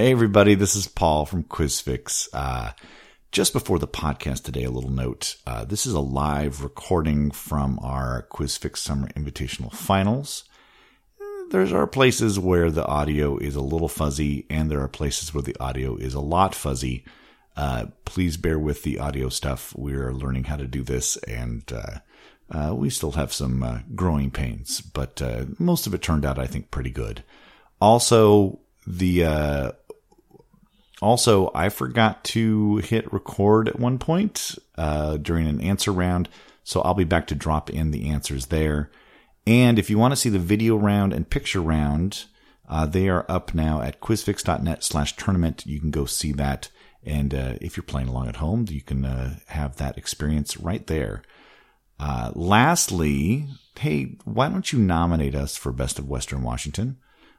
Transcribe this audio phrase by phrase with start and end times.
[0.00, 2.26] Hey, everybody, this is Paul from QuizFix.
[2.32, 2.70] Uh,
[3.32, 5.36] just before the podcast today, a little note.
[5.46, 10.44] Uh, this is a live recording from our QuizFix Summer Invitational Finals.
[11.50, 15.42] There are places where the audio is a little fuzzy, and there are places where
[15.42, 17.04] the audio is a lot fuzzy.
[17.54, 19.74] Uh, please bear with the audio stuff.
[19.76, 21.98] We're learning how to do this, and uh,
[22.50, 26.38] uh, we still have some uh, growing pains, but uh, most of it turned out,
[26.38, 27.22] I think, pretty good.
[27.82, 29.74] Also, the
[31.00, 36.28] also I forgot to hit record at one point during an answer round,
[36.64, 38.90] so I'll be back to drop in the answers there.
[39.46, 42.24] And if you want to see the video round and picture round,
[42.68, 45.66] uh, they are up now at quizfix.net slash tournament.
[45.66, 46.70] You can go see that.
[47.02, 50.86] And uh, if you're playing along at home, you can uh, have that experience right
[50.86, 51.22] there.
[51.98, 53.46] Uh, lastly,
[53.78, 56.98] hey, why don't you nominate us for Best of Western Washington?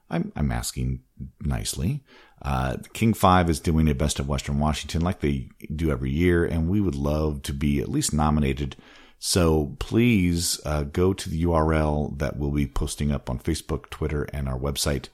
[0.09, 1.03] I'm, I'm asking
[1.39, 2.03] nicely.
[2.41, 6.43] Uh, King 5 is doing a Best of Western Washington like they do every year,
[6.43, 8.75] and we would love to be at least nominated
[9.23, 14.23] so please uh, go to the URL that we'll be posting up on Facebook, Twitter,
[14.33, 15.09] and our website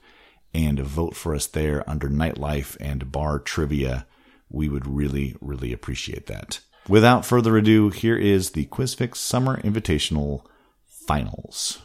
[0.54, 4.06] and vote for us there under Nightlife and Bar Trivia.
[4.48, 6.60] We would really, really appreciate that.
[6.88, 10.46] Without further ado, here is the QuizFix Summer Invitational
[10.86, 11.80] Finals.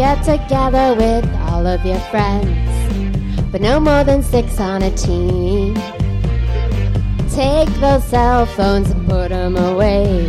[0.00, 2.48] Get together with all of your friends,
[3.52, 5.74] but no more than six on a team.
[7.28, 10.22] Take those cell phones and put them away.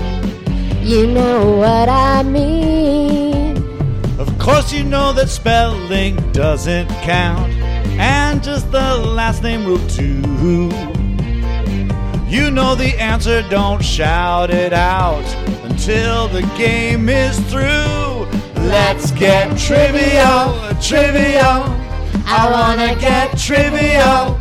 [0.82, 3.56] You know what I mean.
[4.20, 7.54] Of course, you know that spelling doesn't count,
[7.98, 10.70] and just the last name will do.
[12.28, 15.26] You know the answer, don't shout it out
[15.64, 18.11] until the game is through.
[18.70, 21.66] Let's get trivial, trivial.
[22.28, 24.40] I wanna get trivial.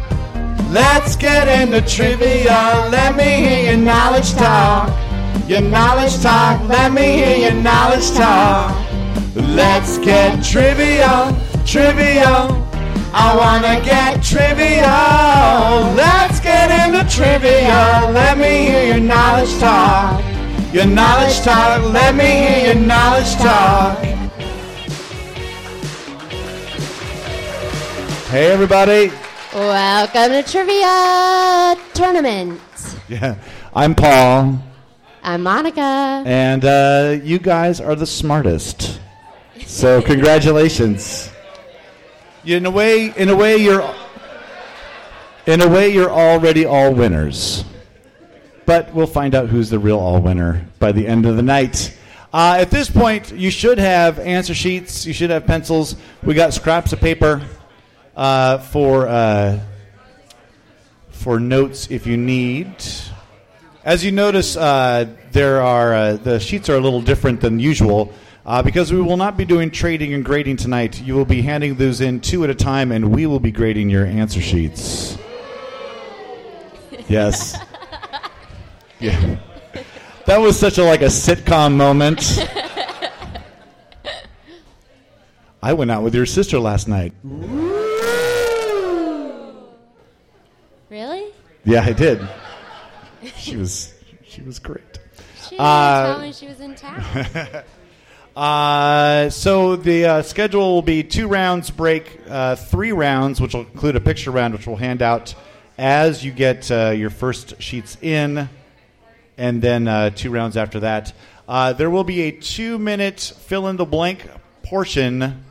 [0.71, 2.89] Let's get into trivia.
[2.91, 4.89] Let me hear your knowledge talk.
[5.49, 6.61] Your knowledge talk.
[6.69, 8.77] Let me hear your knowledge talk.
[9.35, 12.67] Let's get trivial, trivial.
[13.13, 15.95] I wanna get trivial.
[15.97, 18.11] Let's get into trivia.
[18.13, 20.30] Let me hear your knowledge talk.
[20.73, 21.83] Your knowledge talk.
[21.93, 23.99] Let me hear your knowledge talk.
[28.29, 29.11] Hey, everybody.
[29.53, 32.61] Welcome to Trivia Tournament.
[33.09, 33.35] Yeah,
[33.75, 34.63] I'm Paul.
[35.25, 36.25] I'm Monika.
[36.25, 39.01] And uh, you guys are the smartest.
[39.67, 41.33] So congratulations.
[42.45, 43.93] In a way, in a way, you're,
[45.47, 47.65] in a way, you're already all winners.
[48.71, 51.93] But we'll find out who's the real all winner by the end of the night.
[52.33, 55.05] Uh, at this point, you should have answer sheets.
[55.05, 55.97] You should have pencils.
[56.23, 57.43] We got scraps of paper
[58.15, 59.59] uh, for uh,
[61.11, 62.73] for notes if you need.
[63.85, 68.13] As you notice, uh, there are uh, the sheets are a little different than usual.
[68.47, 71.75] Uh, because we will not be doing trading and grading tonight, you will be handing
[71.75, 75.19] those in two at a time, and we will be grading your answer sheets.
[77.09, 77.59] Yes.
[79.01, 79.37] Yeah.
[80.27, 82.47] That was such a like a sitcom moment.
[85.63, 87.13] I went out with your sister last night.
[90.91, 91.27] Really?
[91.65, 92.27] Yeah, I did.
[93.37, 93.95] She was
[94.25, 94.99] she was great.
[95.43, 97.65] She didn't uh, tell me she was in town.
[98.37, 103.63] uh, so the uh, schedule will be two rounds break, uh, three rounds, which will
[103.63, 105.35] include a picture round, which we'll hand out
[105.77, 108.49] as you get uh, your first sheets in,
[109.41, 111.15] and then uh, two rounds after that.
[111.49, 114.29] there will be a two-minute fill-in-the-blank
[114.63, 115.43] portion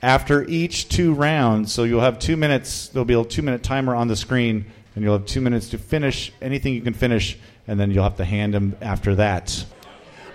[0.00, 1.72] after each two rounds.
[1.72, 2.88] So you'll have two minutes.
[2.88, 4.64] There'll be a two-minute timer on the screen,
[4.94, 7.36] and you'll have two minutes to finish anything you can finish,
[7.66, 9.66] and then you'll have to hand them after that.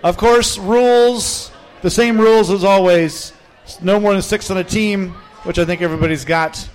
[0.04, 1.50] Of course, rules
[1.80, 3.32] the same rules as always.
[3.80, 5.10] No more than six on a team,
[5.44, 6.68] which I think everybody's got.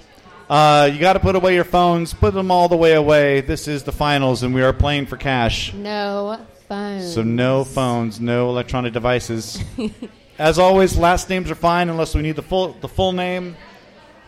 [0.50, 2.14] Uh, you got to put away your phones.
[2.14, 3.42] Put them all the way away.
[3.42, 5.74] This is the finals, and we are playing for cash.
[5.74, 6.40] No
[6.70, 7.14] phones.
[7.14, 9.62] So no phones, no electronic devices.
[10.40, 13.58] As always, last names are fine unless we need the full the full name.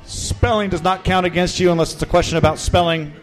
[0.04, 3.14] Spelling does not count against you unless it's a question about spelling,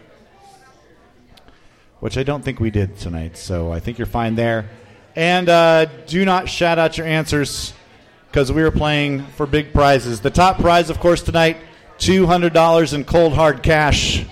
[1.99, 3.37] which I don't think we did tonight.
[3.37, 4.69] So I think you're fine there.
[5.15, 7.73] And uh, do not shout out your answers.
[8.29, 10.21] because we are playing for big prizes.
[10.21, 11.57] The top prize, of course, tonight
[11.99, 14.25] $200 in cold hard cash.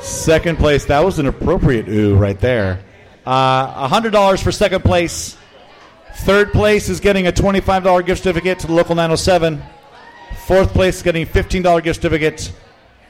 [0.00, 2.80] Second place, that was an appropriate ooh right there.
[3.26, 5.36] Uh, $100 for second place.
[6.18, 9.62] Third place is getting a $25 gift certificate to the local 907.
[10.46, 12.52] Fourth place is getting a $15 gift certificate.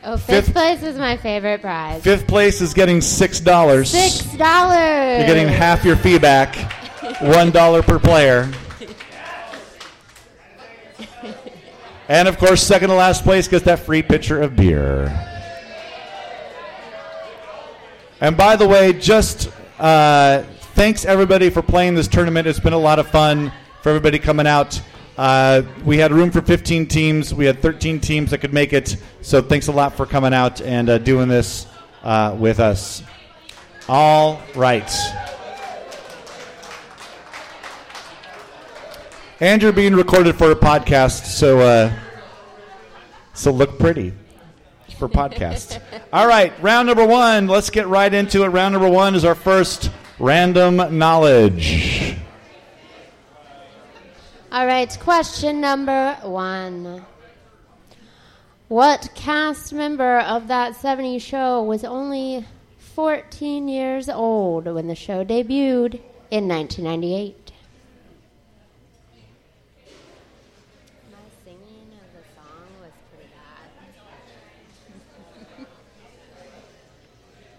[0.05, 2.03] Oh, fifth, Fifth- place is my favorite prize.
[2.03, 3.87] Fifth place is getting $6.
[3.87, 5.19] Six dollars.
[5.19, 6.55] You're getting half your fee back,
[7.21, 8.51] $1 per player.
[12.09, 15.07] And of course, second to last place gets that free pitcher of beer.
[18.21, 20.43] And by the way, just uh,
[20.75, 22.47] thanks everybody for playing this tournament.
[22.47, 23.53] It's been a lot of fun
[23.83, 24.81] for everybody coming out.
[25.19, 27.35] Uh, we had room for 15 teams.
[27.35, 28.97] We had 13 teams that could make it.
[29.21, 31.67] So thanks a lot for coming out and uh, doing this
[32.03, 33.03] uh, with us.
[33.89, 34.91] All right.
[39.41, 41.93] And you're being recorded for a podcast, so uh,
[43.35, 44.13] so look pretty
[44.99, 45.81] for podcasts.
[46.13, 47.47] All right, round number one.
[47.47, 48.49] Let's get right into it.
[48.49, 52.17] Round number one is our first random knowledge.
[54.51, 57.07] All right, question number one.
[58.67, 62.45] What cast member of that 70s show was only
[62.79, 66.01] 14 years old when the show debuted
[66.33, 67.48] in 1998?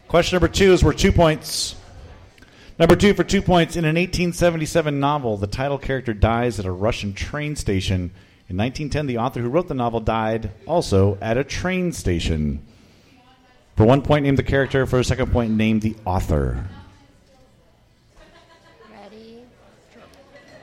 [0.09, 1.75] Question number two is worth two points.
[2.79, 3.75] Number two for two points.
[3.75, 8.09] In an 1877 novel, the title character dies at a Russian train station.
[8.47, 12.65] In 1910, the author who wrote the novel died also at a train station.
[13.77, 14.87] For one point, name the character.
[14.87, 16.65] For a second point, name the author.
[18.91, 19.43] Ready?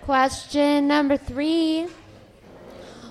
[0.02, 1.86] Question number three.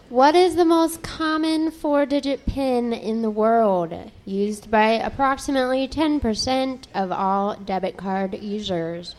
[0.10, 3.92] What is the most common four digit PIN in the world,
[4.24, 9.16] used by approximately 10% of all debit card users?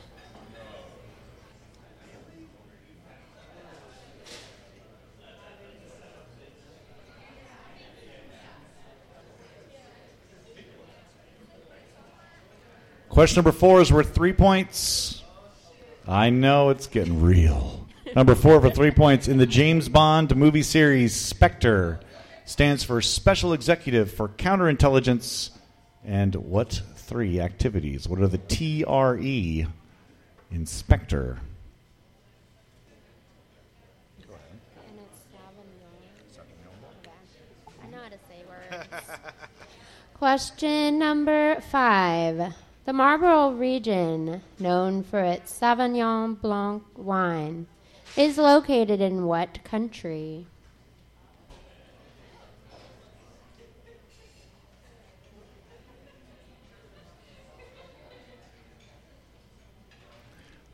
[13.08, 15.24] Question number four is worth three points.
[16.06, 17.85] I know it's getting real.
[18.16, 22.00] Number four for three points in the James Bond movie series, Spectre
[22.46, 25.50] stands for Special Executive for Counterintelligence.
[26.02, 28.08] And what three activities?
[28.08, 29.66] What are the TRE
[30.50, 31.40] in Spectre?
[34.18, 36.38] And it's
[37.82, 38.86] I know how to say words.
[40.14, 42.54] Question number five.
[42.86, 47.66] The Marlborough region, known for its Sauvignon Blanc wine,
[48.16, 50.46] is located in what country?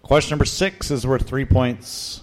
[0.02, 2.22] Question number six is worth three points.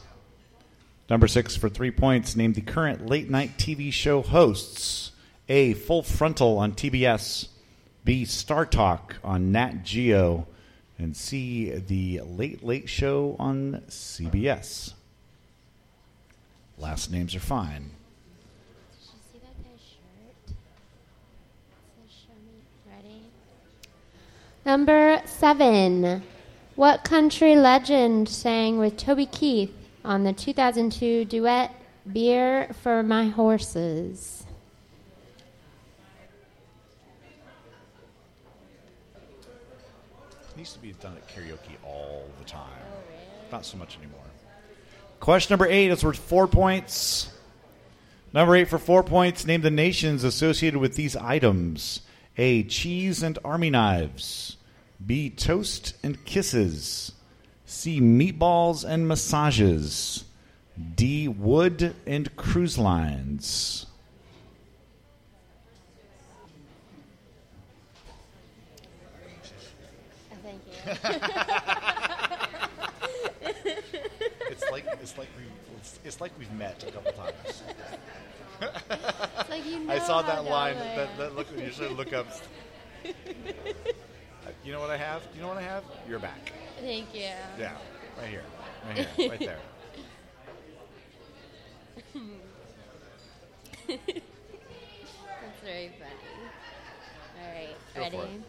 [1.09, 2.35] Number six for three points.
[2.35, 5.11] Name the current late night TV show hosts.
[5.49, 5.73] A.
[5.73, 7.47] Full Frontal on TBS.
[8.05, 8.25] B.
[8.25, 10.47] Star Talk on Nat Geo.
[10.97, 11.71] And C.
[11.71, 14.93] The Late Late Show on CBS.
[16.79, 17.91] Last names are fine.
[18.31, 20.47] Did you see that guy's shirt?
[20.47, 20.55] It
[22.07, 23.23] says, "Show me." Ready?
[24.65, 26.23] Number seven.
[26.75, 29.73] What country legend sang with Toby Keith
[30.05, 31.75] on the 2002 duet
[32.09, 34.45] "Beer for My Horses"?
[40.55, 42.67] Needs to be done at karaoke all the time.
[42.93, 44.28] Oh, Not so much anymore.
[45.19, 47.31] Question number eight is worth four points.
[48.31, 49.45] Number eight for four points.
[49.45, 52.01] Name the nations associated with these items
[52.37, 52.63] A.
[52.63, 54.57] Cheese and army knives.
[55.05, 55.29] B.
[55.29, 57.13] Toast and kisses.
[57.65, 57.99] C.
[57.99, 60.25] Meatballs and massages.
[60.95, 61.27] D.
[61.27, 63.85] Wood and cruise lines.
[70.41, 70.61] Thank
[71.03, 71.85] you.
[75.09, 75.43] It's like we
[76.05, 77.63] it's, like we've met a couple times.
[78.61, 80.75] It's like you know I saw that line.
[80.75, 81.47] That, that look.
[81.57, 82.27] You should look up.
[84.65, 85.23] you know what I have?
[85.31, 85.83] Do you know what I have?
[86.07, 86.51] You're back.
[86.81, 87.31] Thank you.
[87.57, 87.71] Yeah,
[88.19, 88.43] right here,
[88.85, 89.59] right here, right there.
[93.87, 94.01] That's
[95.63, 96.41] very funny.
[97.41, 98.43] All right, Go ready?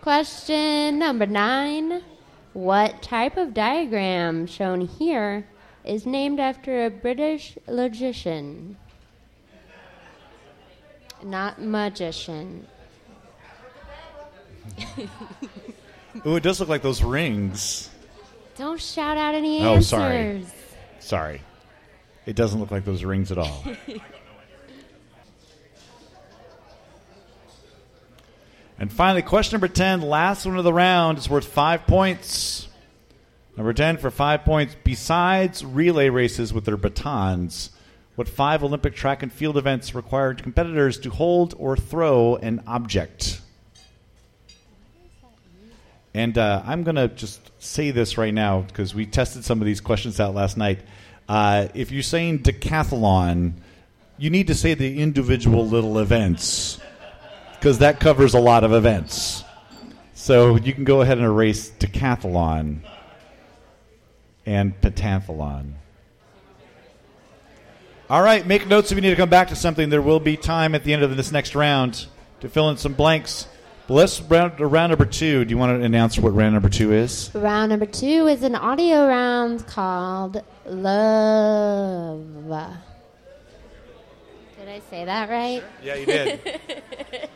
[0.00, 2.02] Question number nine.
[2.52, 5.44] What type of diagram shown here
[5.86, 8.76] is named after a British logician.
[11.22, 12.66] Not magician.
[16.26, 17.90] Ooh, it does look like those rings.
[18.56, 19.92] Don't shout out any answers.
[19.92, 20.46] Oh, sorry.
[20.98, 21.40] Sorry.
[22.24, 23.64] It doesn't look like those rings at all.
[28.78, 32.66] and finally, question number 10, last one of the round, is worth five points.
[33.56, 34.76] Number 10 for five points.
[34.84, 37.70] Besides relay races with their batons,
[38.14, 43.40] what five Olympic track and field events required competitors to hold or throw an object?
[46.12, 49.66] And uh, I'm going to just say this right now because we tested some of
[49.66, 50.80] these questions out last night.
[51.28, 53.52] Uh, if you're saying decathlon,
[54.18, 56.78] you need to say the individual little events
[57.54, 59.44] because that covers a lot of events.
[60.14, 62.80] So you can go ahead and erase decathlon
[64.46, 65.72] and pentathlon.
[68.08, 69.90] All right, make notes if you need to come back to something.
[69.90, 72.06] There will be time at the end of this next round
[72.40, 73.48] to fill in some blanks.
[73.88, 75.44] But let's round, round number two.
[75.44, 77.32] Do you want to announce what round number two is?
[77.34, 82.24] Round number two is an audio round called Love.
[84.58, 85.62] Did I say that right?
[85.82, 86.60] Yeah, you did.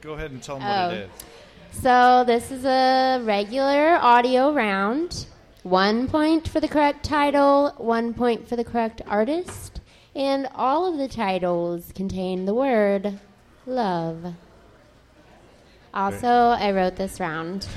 [0.00, 0.88] Go ahead and tell them Oh.
[0.88, 1.14] what it oh.
[1.16, 1.29] is.
[1.72, 5.26] So this is a regular audio round.
[5.62, 9.80] One point for the correct title, one point for the correct artist,
[10.14, 13.18] and all of the titles contain the word
[13.66, 14.34] love.
[15.94, 17.66] Also, I wrote this round.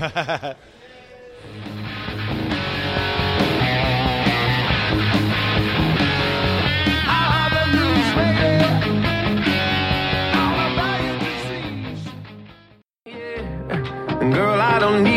[14.84, 15.13] don't need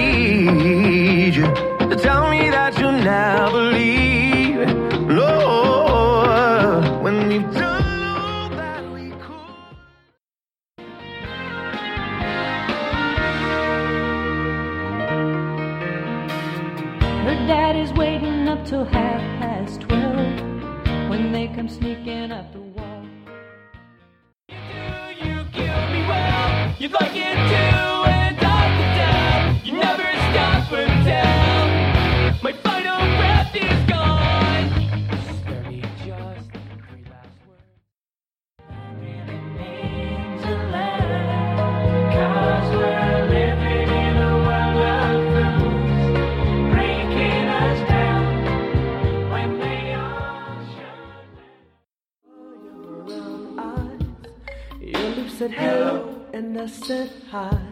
[56.68, 57.67] I said hi.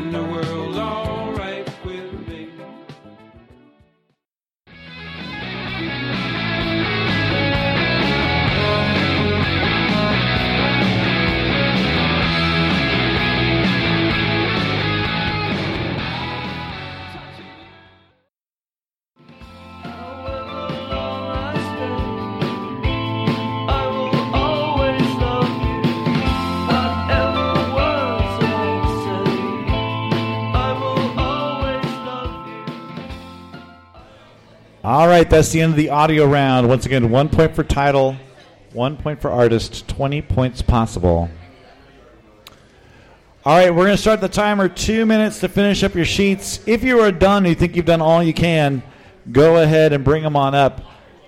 [0.00, 0.49] And the world's
[35.20, 36.66] right, that's the end of the audio round.
[36.66, 38.16] Once again, one point for title,
[38.72, 41.28] one point for artist, 20 points possible.
[43.44, 44.66] All right, we're going to start the timer.
[44.66, 46.60] Two minutes to finish up your sheets.
[46.66, 48.82] If you are done, you think you've done all you can,
[49.30, 50.80] go ahead and bring them on up.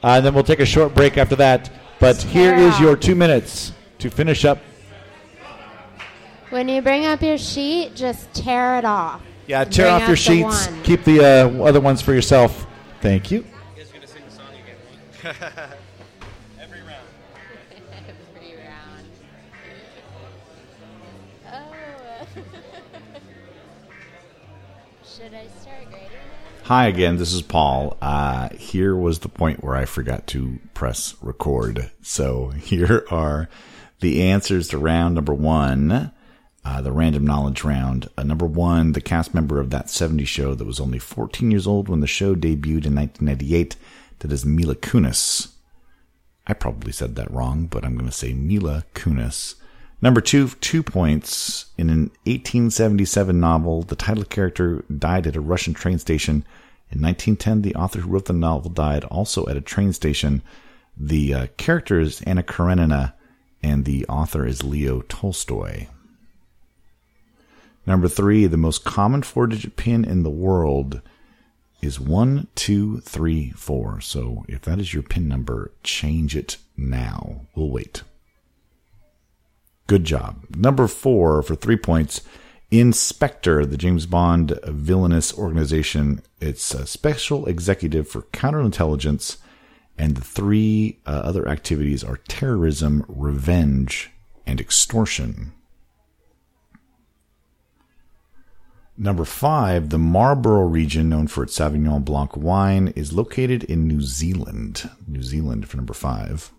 [0.02, 1.70] Uh, and then we'll take a short break after that.
[2.00, 4.58] But here is your two minutes to finish up.
[6.49, 9.20] When you bring up your sheet, just tear it off.
[9.46, 10.66] Yeah, tear Bring off your sheets.
[10.66, 10.82] one.
[10.82, 12.66] Keep the uh, other ones for yourself.
[13.02, 13.44] Thank you.
[16.61, 17.07] Every round.
[17.93, 19.07] Every round.
[21.47, 22.26] Oh.
[25.05, 26.09] Should I start grading?
[26.64, 27.97] Hi again, this is Paul.
[28.02, 31.93] Uh, here was the point where I forgot to press record.
[32.02, 33.49] So here are
[34.00, 36.11] the answers to round number one,
[36.64, 38.09] uh, the random knowledge round.
[38.19, 41.69] Uh, number one, the cast member of that 70s show that was only 14 years
[41.69, 43.76] old when the show debuted in 1998.
[44.23, 45.49] That is Mila Kunis.
[46.47, 49.57] I probably said that wrong, but I'm going to say Mila Kunis.
[50.00, 51.67] Number two, two points.
[51.76, 56.45] In an 1877 novel, the title character died at a Russian train station.
[56.93, 60.43] In 1910, the author who wrote the novel died also at a train station.
[60.97, 63.14] The uh, character is Anna Karenina,
[63.61, 65.88] and the author is Leo Tolstoy.
[67.87, 71.02] Number three, the most common four digit pin in the world
[71.83, 74.01] is one, two, three, four.
[74.01, 77.43] So if that is your pin number, change it now.
[77.55, 78.03] We'll wait.
[79.89, 80.47] Good job.
[80.57, 82.23] Number four for three points.
[82.71, 86.23] In Spectre, the James Bond villainous organization.
[86.41, 89.37] It's a special executive for counterintelligence,
[89.99, 94.11] and the three uh, other activities are terrorism, revenge,
[94.47, 95.53] and extortion.
[99.02, 104.00] Number five, the Marlborough region, known for its Sauvignon Blanc wine, is located in New
[104.00, 104.88] Zealand.
[105.09, 106.52] New Zealand for number five.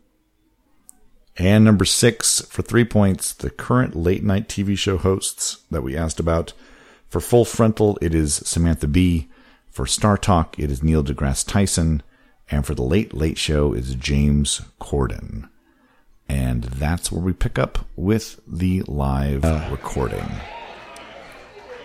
[1.37, 5.95] And number six, for three points, the current late night TV show hosts that we
[5.95, 6.51] asked about.
[7.07, 9.29] For Full Frontal, it is Samantha Bee.
[9.69, 12.03] For Star Talk, it is Neil deGrasse Tyson.
[12.51, 15.47] And for the Late Late Show, is James Corden.
[16.27, 20.29] And that's where we pick up with the live recording.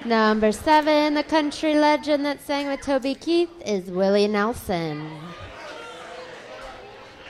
[0.05, 5.11] Number seven, the country legend that sang with Toby Keith is Willie Nelson.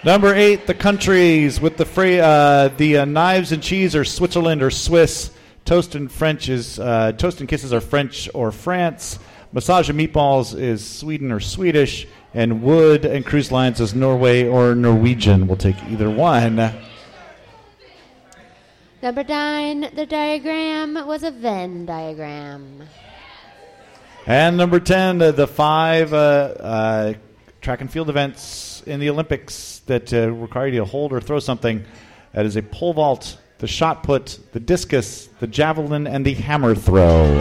[0.04, 4.62] Number eight, the countries with the fra- uh, the uh, knives and cheese are Switzerland
[4.62, 5.30] or Swiss.
[5.64, 9.18] Toast and French is uh, toast and kisses are French or France.
[9.52, 14.74] Massage and meatballs is Sweden or Swedish, and wood and cruise lines is Norway or
[14.74, 15.48] Norwegian.
[15.48, 16.56] We'll take either one.
[19.00, 22.82] Number nine, the diagram was a Venn diagram.
[24.26, 27.14] And number 10, uh, the five uh, uh,
[27.60, 31.38] track and field events in the Olympics that uh, require you to hold or throw
[31.38, 31.84] something.
[32.32, 36.74] That is a pole vault, the shot put, the discus, the javelin, and the hammer
[36.74, 37.36] throw.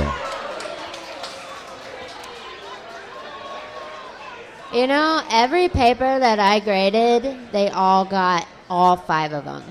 [4.72, 9.64] You know, every paper that I graded, they all got all five of them.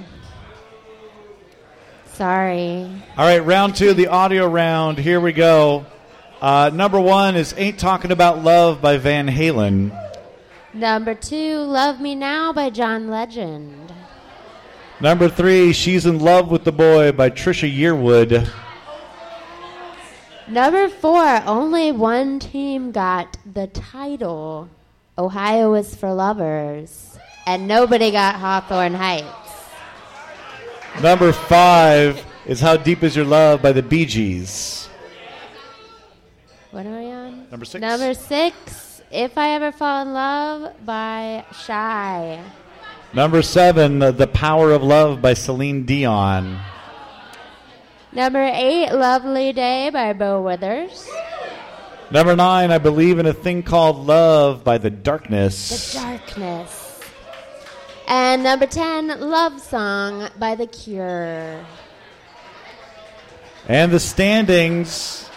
[2.16, 2.90] Sorry.
[3.18, 4.96] All right, round two, the audio round.
[4.96, 5.84] Here we go.
[6.40, 9.90] Uh, number one is Ain't Talking About Love by Van Halen.
[10.72, 13.92] Number two, Love Me Now by John Legend.
[14.98, 18.48] Number three, She's in Love with the Boy by Trisha Yearwood.
[20.48, 24.70] Number four, only one team got the title.
[25.18, 27.18] Ohio is for lovers.
[27.46, 29.45] And nobody got Hawthorne Heights.
[31.02, 34.88] Number five is How Deep Is Your Love by the Bee Gees.
[36.70, 37.46] What are we on?
[37.50, 37.80] Number six.
[37.82, 42.42] Number six, If I Ever Fall in Love by Shai.
[43.12, 46.58] Number seven, The Power of Love by Celine Dion.
[48.12, 51.08] Number eight, Lovely Day by Bo Withers.
[52.10, 55.92] Number nine, I Believe in a Thing Called Love by The Darkness.
[55.92, 56.85] The Darkness.
[58.06, 61.64] And number 10, Love Song by The Cure.
[63.68, 65.28] And the standings.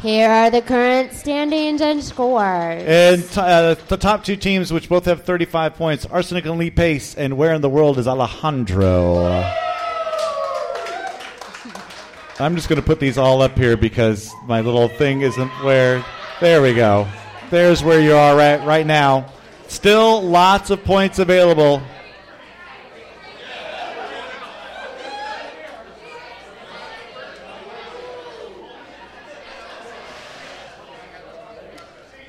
[0.00, 2.82] Here are the current standings and scores.
[2.86, 6.70] And t- uh, the top two teams, which both have 35 points, Arsenic and Lee
[6.70, 9.26] Pace, and Where in the World is Alejandro?
[12.40, 16.02] I'm just going to put these all up here because my little thing isn't where.
[16.40, 17.06] There we go.
[17.50, 19.30] There's where you are right, right now.
[19.66, 21.82] Still lots of points available.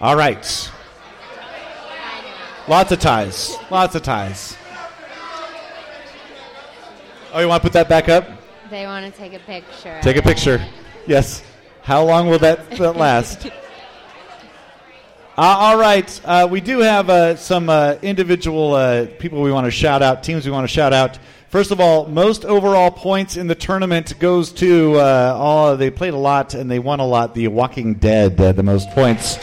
[0.02, 0.72] All right.
[2.68, 3.58] Lots of ties.
[3.70, 4.56] Lots of ties.
[7.34, 8.26] Oh, you want to put that back up?
[8.70, 10.00] They want to take a picture.
[10.02, 10.66] Take a picture.
[11.06, 11.44] Yes.
[11.82, 13.50] How long will that, that last?
[15.38, 16.22] Uh, all right.
[16.26, 20.22] Uh, we do have uh, some uh, individual uh, people we want to shout out,
[20.22, 21.18] teams we want to shout out.
[21.48, 25.78] First of all, most overall points in the tournament goes to uh, all.
[25.78, 27.36] They played a lot and they won a lot.
[27.36, 29.40] The Walking Dead, uh, the most points.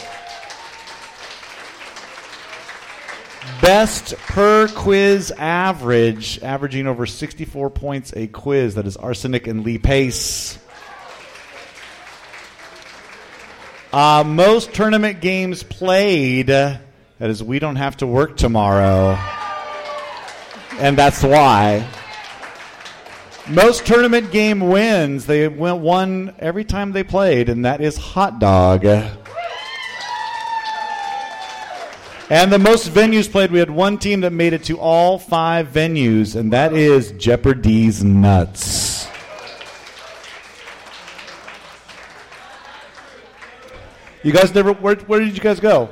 [3.61, 8.75] Best per quiz average, averaging over 64 points a quiz.
[8.75, 10.59] That is Arsenic and Lee Pace.
[13.91, 16.47] Uh, most tournament games played.
[16.47, 16.81] That
[17.19, 19.17] is, we don't have to work tomorrow.
[20.79, 21.87] And that's why.
[23.49, 25.25] Most tournament game wins.
[25.25, 28.85] They went one every time they played, and that is hot dog.
[32.29, 35.69] And the most venues played, we had one team that made it to all five
[35.69, 39.07] venues, and that is Jeopardy's Nuts.
[44.23, 45.89] You guys never, where, where did you guys go?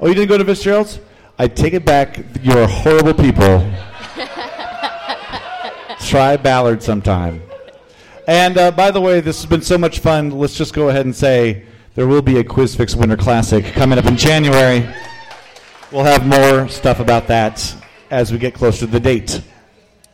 [0.00, 0.98] Oh, you didn't go to Fitzgerald's?
[1.38, 2.18] I take it back.
[2.42, 3.58] You're horrible people.
[6.00, 7.42] Try Ballard sometime.
[8.26, 10.30] And uh, by the way, this has been so much fun.
[10.30, 14.06] Let's just go ahead and say there will be a QuizFix Winter Classic coming up
[14.06, 14.88] in January.
[15.92, 17.74] We'll have more stuff about that
[18.10, 19.42] as we get closer to the date.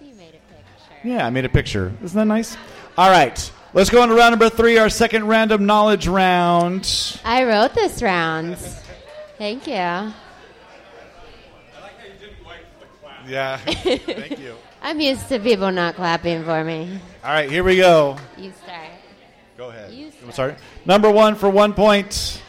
[0.00, 0.94] You made a picture.
[1.04, 1.92] Yeah, I made a picture.
[2.02, 2.56] Isn't that nice?
[2.96, 3.52] All right.
[3.74, 7.20] Let's go on to round number three, our second random knowledge round.
[7.26, 8.56] I wrote this round.
[9.36, 9.74] Thank you.
[9.74, 10.14] I like
[11.98, 13.28] how you didn't wipe the clap.
[13.28, 13.58] Yeah.
[13.58, 14.54] Thank you.
[14.80, 16.98] I'm used to people not clapping for me.
[17.22, 18.16] All right, here we go.
[18.38, 18.88] You start.
[19.58, 19.92] Go ahead.
[19.92, 20.54] You I'm sorry.
[20.86, 22.40] Number one for one point.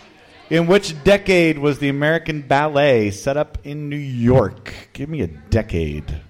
[0.49, 4.73] In which decade was the American Ballet set up in New York?
[4.93, 6.21] Give me a decade.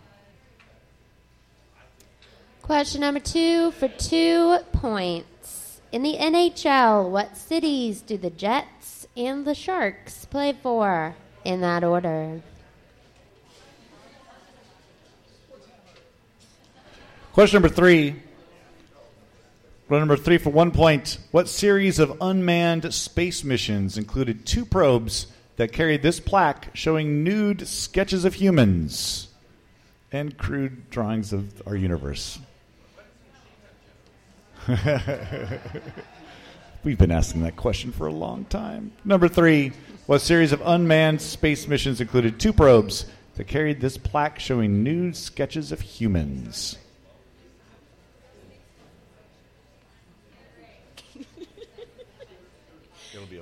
[2.64, 5.82] Question number two for two points.
[5.92, 11.16] In the NHL, what cities do the Jets and the Sharks play for?
[11.46, 12.42] In that order.
[17.34, 18.16] Question number three.
[19.88, 21.18] Question number three for one point.
[21.32, 27.66] What series of unmanned space missions included two probes that carried this plaque showing nude
[27.66, 29.30] sketches of humans
[30.12, 32.38] and crude drawings of our universe?
[36.84, 38.92] We've been asking that question for a long time.
[39.06, 39.72] Number three.
[40.06, 45.16] What series of unmanned space missions included two probes that carried this plaque showing nude
[45.16, 46.78] sketches of humans?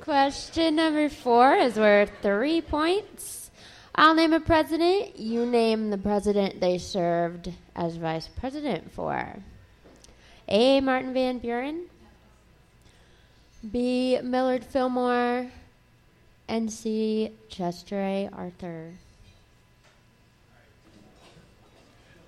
[0.05, 3.49] Question number four is worth three points.
[3.95, 5.17] I'll name a president.
[5.17, 9.37] You name the president they served as vice president for.
[10.47, 10.79] A.
[10.79, 11.87] Martin Van Buren.
[13.71, 14.19] B.
[14.21, 15.49] Millard Fillmore.
[16.47, 17.31] And C.
[17.49, 18.29] Chester A.
[18.31, 18.91] Arthur.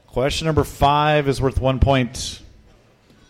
[0.07, 2.41] Question number five is worth one point.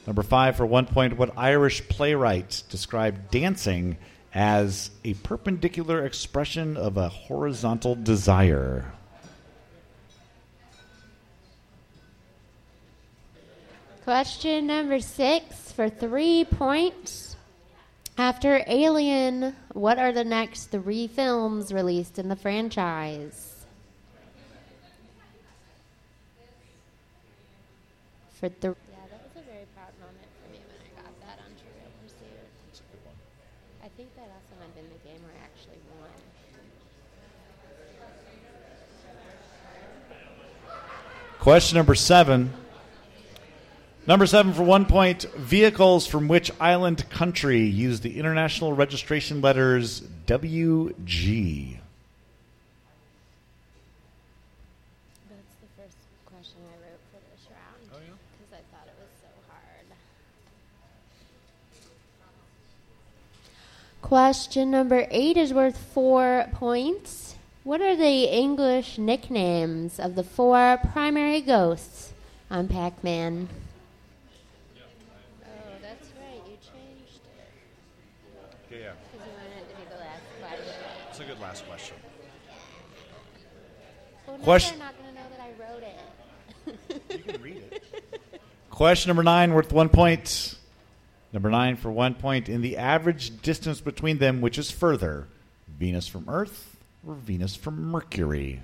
[0.05, 1.17] Number five for one point.
[1.17, 3.97] What Irish playwright described dancing
[4.37, 8.93] as a perpendicular expression of a horizontal desire?
[14.03, 17.35] Question number six for three points.
[18.17, 23.65] After Alien, what are the next three films released in the franchise?
[28.39, 31.41] For the yeah, that was a very proud moment for me when I got that
[31.43, 32.47] on Trivial Pursuit.
[33.83, 36.09] I think that also might have been the game where I actually won.
[41.39, 42.51] Question number seven.
[44.07, 45.23] Number seven for one point.
[45.35, 51.77] Vehicles from which island country use the international registration letters WG?
[55.29, 57.99] That's the first question I wrote for this round oh,
[58.39, 59.87] because I thought it was so hard.
[64.01, 67.26] Question number eight is worth four points.
[67.67, 72.13] What are the English nicknames of the four primary ghosts
[72.49, 73.49] on Pac Man?
[75.43, 75.49] Oh,
[75.81, 76.41] that's right.
[76.47, 77.19] You changed
[78.71, 80.75] it Yeah, because you wanted it to be the last question.
[81.09, 81.97] it's a good last question.
[84.25, 85.83] Well, now Question- they're not going to know that I wrote
[86.87, 87.17] it.
[87.17, 87.83] You can read it.
[88.69, 90.55] Question number nine, worth one point.
[91.33, 92.47] Number nine for one point.
[92.47, 95.27] In the average distance between them, which is further,
[95.67, 96.75] Venus from Earth
[97.07, 98.61] or Venus from Mercury?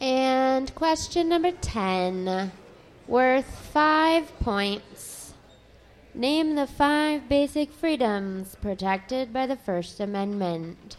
[0.00, 2.50] And question number 10,
[3.06, 5.34] worth five points.
[6.14, 10.96] Name the five basic freedoms protected by the First Amendment.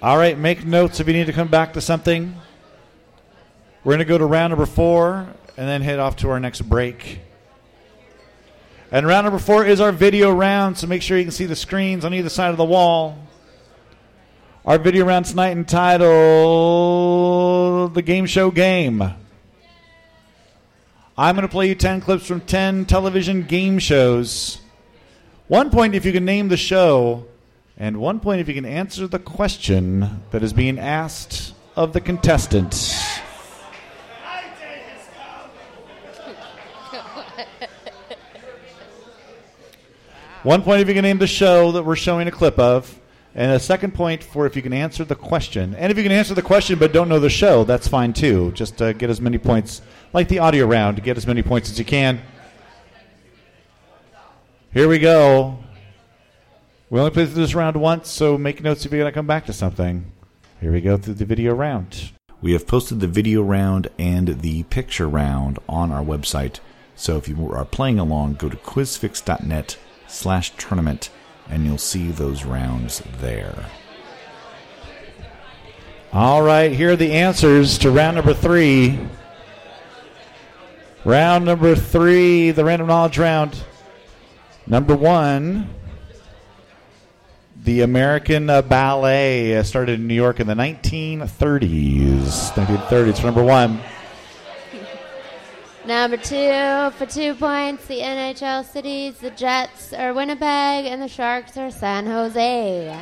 [0.00, 2.34] All right, make notes if you need to come back to something.
[3.86, 6.62] We're going to go to round number four and then head off to our next
[6.62, 7.20] break.
[8.90, 11.54] And round number four is our video round, so make sure you can see the
[11.54, 13.16] screens on either side of the wall.
[14.64, 16.04] Our video round tonight entitled
[17.94, 19.02] The Game Show Game.
[21.16, 24.58] I'm going to play you 10 clips from 10 television game shows.
[25.46, 27.28] One point if you can name the show,
[27.76, 32.00] and one point if you can answer the question that is being asked of the
[32.00, 33.05] contestants.
[40.42, 43.00] One point if you can name the show that we're showing a clip of,
[43.34, 45.74] and a second point for if you can answer the question.
[45.74, 48.52] And if you can answer the question but don't know the show, that's fine too.
[48.52, 49.82] Just uh, get as many points,
[50.12, 52.22] like the audio round, get as many points as you can.
[54.72, 55.58] Here we go.
[56.88, 59.26] We only played through this round once, so make notes if you're going to come
[59.26, 60.12] back to something.
[60.60, 62.12] Here we go through the video round.
[62.40, 66.60] We have posted the video round and the picture round on our website,
[66.96, 69.78] so if you are playing along, go to quizfix.net
[70.08, 71.10] slash tournament
[71.48, 73.66] and you'll see those rounds there.
[76.12, 78.98] All right, here are the answers to round number three.
[81.04, 83.62] Round number three, the random knowledge round.
[84.66, 85.68] Number one,
[87.62, 92.52] the American uh, Ballet uh, started in New York in the 1930s.
[92.52, 93.80] 1930s for number one.
[95.86, 101.56] Number two, for two points, the NHL cities, the Jets are Winnipeg, and the Sharks
[101.56, 102.98] are San Jose.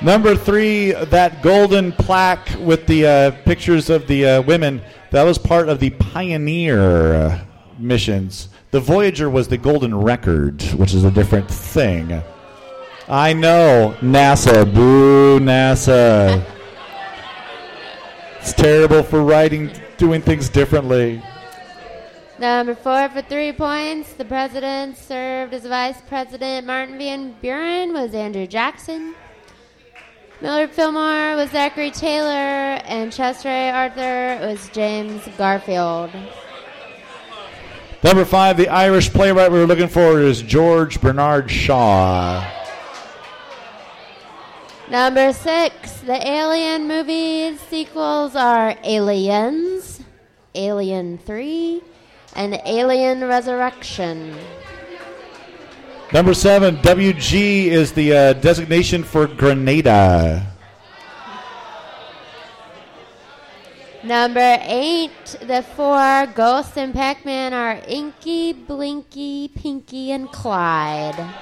[0.00, 5.36] Number three, that golden plaque with the uh, pictures of the uh, women, that was
[5.36, 7.44] part of the Pioneer uh,
[7.78, 8.48] missions.
[8.70, 12.22] The Voyager was the golden record, which is a different thing.
[13.06, 13.94] I know.
[14.00, 14.64] NASA.
[14.72, 16.42] Boo, NASA.
[18.40, 19.70] It's terrible for writing,
[20.02, 21.22] doing things differently.
[22.36, 26.66] Number four, for three points, the president served as vice president.
[26.66, 29.14] Martin Van Buren was Andrew Jackson.
[30.40, 33.70] Millard Fillmore was Zachary Taylor, and Chester A.
[33.70, 36.10] Arthur was James Garfield.
[38.02, 42.44] Number five, the Irish playwright we were looking for is George Bernard Shaw.
[44.90, 49.71] Number six, the Alien movies sequels are Aliens,
[50.54, 51.82] Alien 3,
[52.36, 54.36] and Alien Resurrection.
[56.12, 60.46] Number seven, WG is the uh, designation for Grenada.
[64.04, 65.10] Number eight,
[65.40, 71.34] the four Ghosts and Pac Man are Inky, Blinky, Pinky, and Clyde.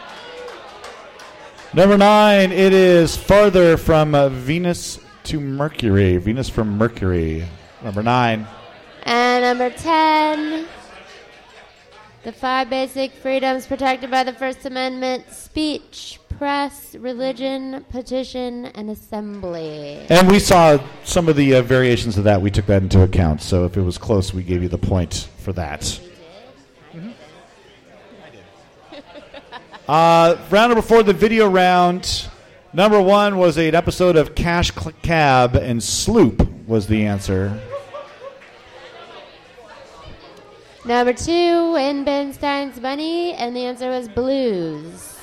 [1.73, 6.17] Number nine, it is farther from uh, Venus to Mercury.
[6.19, 7.45] Venus from Mercury.
[7.83, 8.47] Number nine.
[9.05, 10.67] And number 10,
[12.23, 20.05] the five basic freedoms protected by the First Amendment speech, press, religion, petition, and assembly.
[20.09, 22.43] And we saw some of the uh, variations of that.
[22.43, 23.43] We took that into account.
[23.43, 26.01] So if it was close, we gave you the point for that.
[29.89, 32.29] Uh, round number four, the video round.
[32.73, 34.71] Number one was an episode of Cash
[35.03, 37.61] Cab, and Sloop was the answer.
[40.85, 45.19] Number two, Win Ben Stein's Money, and the answer was blues.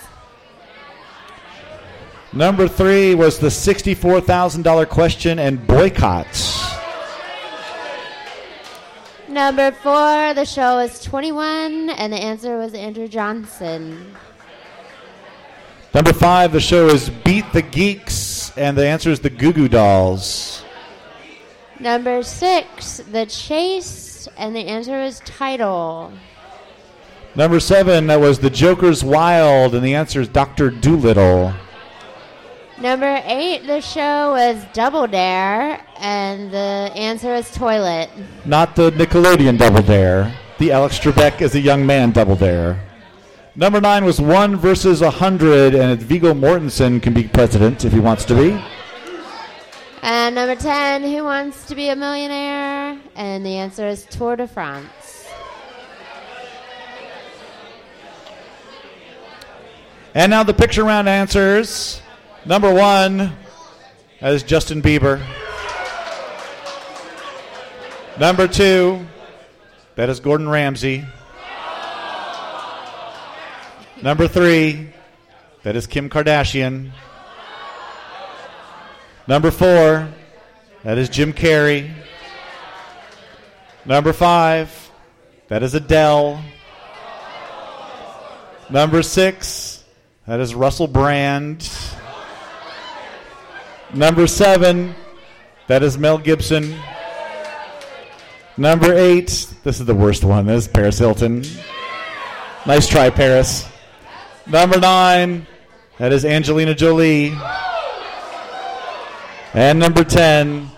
[2.31, 6.63] Number three was the $64,000 question and boycotts.
[9.27, 14.15] Number four, the show is 21, and the answer was Andrew Johnson.
[15.93, 19.67] Number five, the show is Beat the Geeks, and the answer is the Goo Goo
[19.67, 20.63] Dolls.
[21.79, 24.06] Number six, The Chase,
[24.37, 26.11] and the answer is Title.
[27.35, 30.71] Number seven, that was The Joker's Wild, and the answer is Dr.
[30.71, 31.53] Dolittle.
[32.79, 38.09] Number eight, the show was Double Dare, and the answer is Toilet.
[38.45, 42.79] Not the Nickelodeon Double Dare, the Alex Trebek as a young man Double Dare.
[43.55, 47.99] Number nine was one versus a hundred, and Viggo Mortensen can be president if he
[47.99, 48.63] wants to be.
[50.01, 52.99] And number 10, Who Wants to Be a Millionaire?
[53.15, 55.27] And the answer is Tour de France.
[60.13, 62.01] And now the picture round answers.
[62.45, 63.33] Number one
[64.21, 65.21] is Justin Bieber.
[68.19, 69.05] Number two,
[69.95, 71.05] that is Gordon Ramsay.
[74.01, 74.89] Number three,
[75.63, 76.91] that is Kim Kardashian.
[79.27, 80.07] Number four,
[80.83, 81.91] that is Jim Carrey.
[83.85, 84.89] Number five,
[85.49, 86.41] that is Adele.
[88.69, 89.83] Number six,
[90.27, 91.69] that is Russell Brand.
[93.93, 94.95] Number seven,
[95.67, 96.73] that is Mel Gibson.
[98.55, 100.45] Number eight, this is the worst one.
[100.45, 101.43] This is Paris Hilton.
[102.65, 103.67] Nice try, Paris.
[104.45, 105.45] Number nine,
[105.97, 107.37] that is Angelina Jolie.
[109.57, 110.69] And number 10,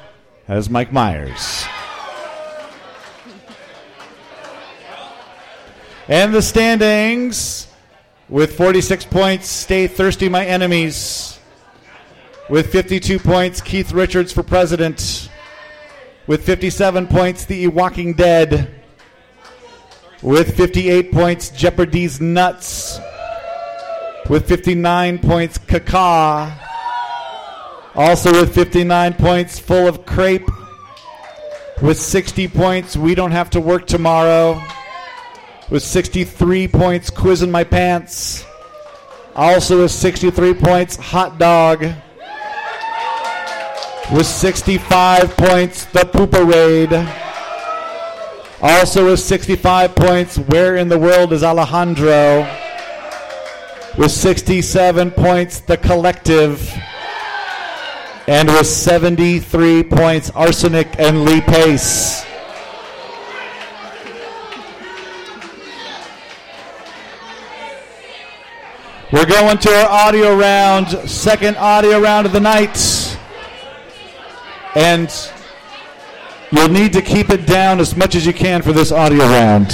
[0.47, 1.65] has Mike Myers.
[6.07, 7.67] And the standings
[8.29, 11.39] with 46 points, Stay Thirsty, My Enemies.
[12.49, 15.29] With 52 points, Keith Richards for president.
[16.25, 18.81] With 57 points, The Walking Dead.
[20.21, 22.97] With 58 points, Jeopardy's Nuts.
[24.29, 26.68] With 59 points, Kaka.
[27.99, 30.49] Also with 59 points, Full of Crepe.
[31.81, 34.63] With 60 points, We Don't Have to Work Tomorrow.
[35.69, 38.45] With 63 points, Quiz in My Pants.
[39.35, 41.81] Also with 63 points, Hot Dog.
[44.13, 47.05] With 65 points, The Pooperade.
[48.61, 52.47] Also with 65 points, Where in the World is Alejandro?
[53.97, 56.79] With 67 points, The Collective.
[58.29, 62.23] And with 73 points, Arsenic and Lee Pace.
[69.11, 73.17] We're going to our audio round, second audio round of the night.
[74.75, 75.11] And
[76.51, 79.69] you'll need to keep it down as much as you can for this audio round.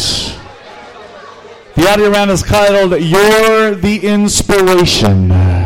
[1.76, 5.65] The audio round is titled You're the Inspiration.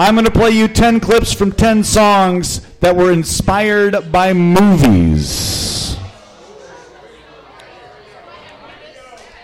[0.00, 5.94] I'm going to play you 10 clips from 10 songs that were inspired by movies.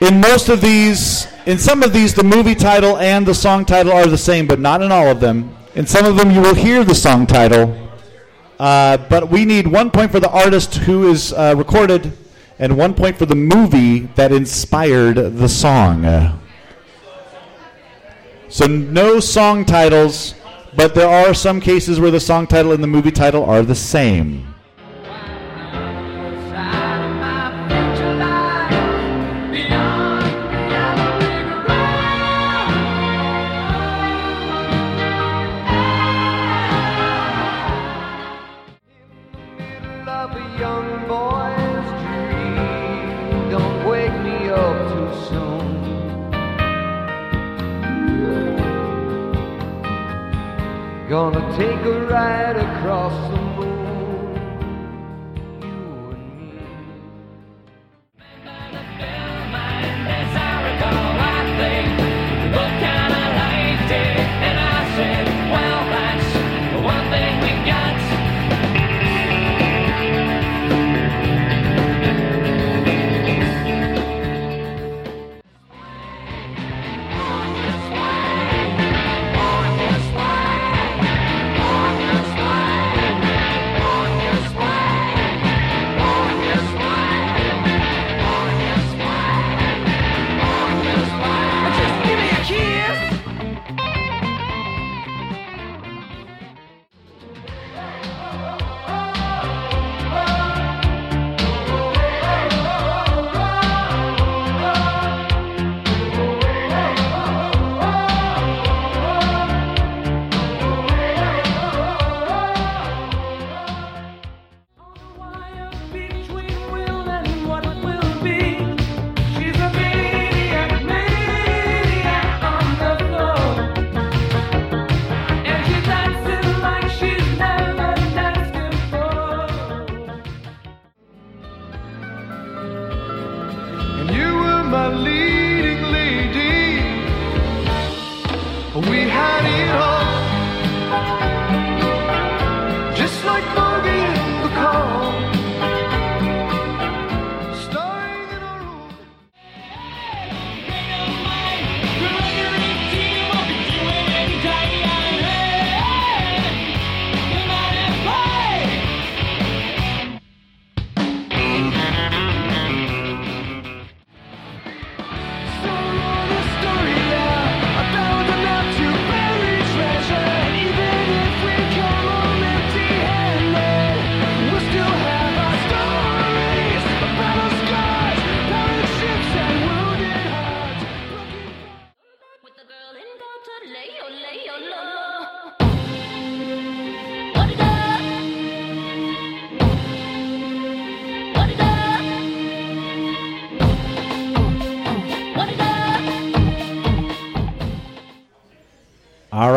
[0.01, 3.93] In most of these, in some of these, the movie title and the song title
[3.93, 5.55] are the same, but not in all of them.
[5.75, 7.77] In some of them, you will hear the song title.
[8.59, 12.17] Uh, but we need one point for the artist who is uh, recorded,
[12.59, 16.41] and one point for the movie that inspired the song.
[18.49, 20.35] So no song titles,
[20.77, 23.75] but there are some cases where the song title and the movie title are the
[23.75, 24.56] same.
[51.59, 52.66] Take a ride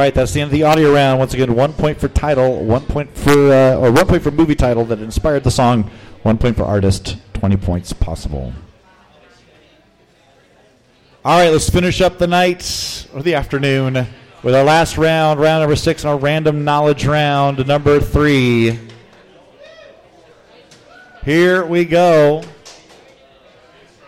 [0.09, 1.19] right, that's the end of the audio round.
[1.19, 4.55] Once again, one point for title, one point for uh, or one point for movie
[4.55, 5.91] title that inspired the song,
[6.23, 8.51] one point for artist, twenty points possible.
[11.23, 14.07] All right, let's finish up the night or the afternoon
[14.41, 18.79] with our last round, round number six, our random knowledge round, number three.
[21.23, 22.43] Here we go.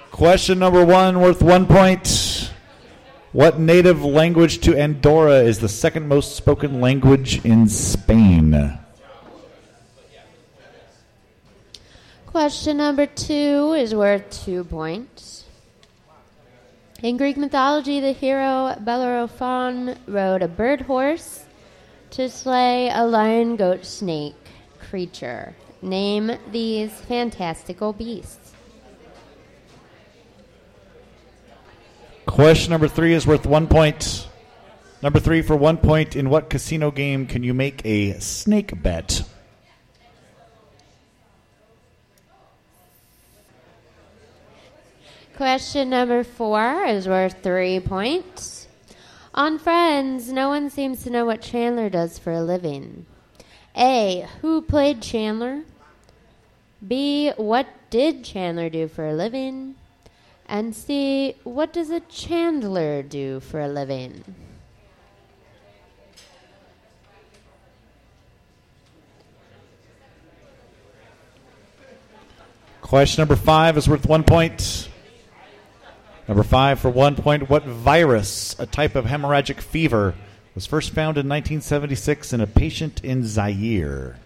[0.10, 2.31] Question number one, worth one point.
[3.34, 8.78] What native language to Andorra is the second most spoken language in Spain?
[12.26, 15.46] Question number two is worth two points.
[17.02, 21.46] In Greek mythology, the hero Bellerophon rode a bird horse
[22.10, 24.36] to slay a lion goat snake
[24.78, 25.56] creature.
[25.82, 28.41] Name these fantastical beasts.
[32.32, 34.26] Question number three is worth one point.
[35.04, 36.16] Number three for one point.
[36.16, 39.24] In what casino game can you make a snake bet?
[45.36, 48.70] Question number four is worth three points.
[49.36, 53.06] On Friends, no one seems to know what Chandler does for a living.
[53.76, 54.26] A.
[54.40, 55.64] Who played Chandler?
[56.88, 57.32] B.
[57.36, 59.76] What did Chandler do for a living?
[60.52, 64.36] And see What does a Chandler do for a living?
[72.82, 74.90] Question number five is worth one point.
[76.28, 77.50] Number five for one point.
[77.50, 80.16] What virus, a type of hemorrhagic fever,
[80.54, 84.18] was first found in 1976 in a patient in Zaire?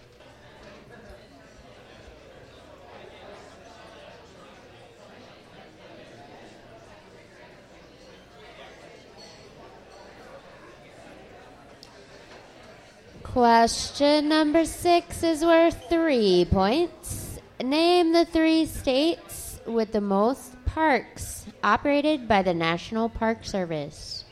[13.66, 17.40] Question number six is worth three points.
[17.60, 24.24] Name the three states with the most parks operated by the National Park Service.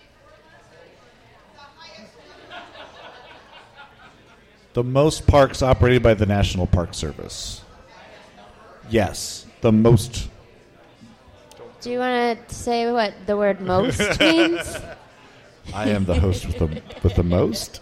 [4.75, 7.63] The most parks operated by the National Park Service.
[8.89, 10.29] Yes, the most.
[11.81, 14.79] Do you want to say what the word most means?
[15.75, 17.81] I am the host with the with the most.